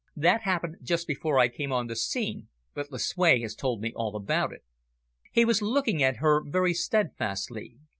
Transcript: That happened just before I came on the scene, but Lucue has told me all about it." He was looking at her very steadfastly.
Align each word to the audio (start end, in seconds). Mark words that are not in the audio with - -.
That 0.15 0.41
happened 0.41 0.77
just 0.81 1.05
before 1.05 1.37
I 1.37 1.47
came 1.47 1.71
on 1.71 1.85
the 1.85 1.95
scene, 1.95 2.47
but 2.73 2.91
Lucue 2.91 3.43
has 3.43 3.53
told 3.53 3.81
me 3.81 3.93
all 3.95 4.15
about 4.15 4.51
it." 4.51 4.63
He 5.31 5.45
was 5.45 5.61
looking 5.61 6.01
at 6.01 6.17
her 6.17 6.41
very 6.43 6.73
steadfastly. 6.73 7.77